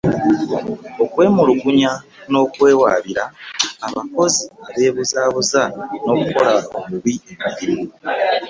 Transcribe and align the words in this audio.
Okwemulugunya 1.03 1.91
n'okuwaabira 2.31 3.23
abakozi 3.87 4.43
abeebuzaabuza 4.67 5.63
n'okukola 6.03 6.53
obubi 6.79 7.13
emirimu 7.47 7.89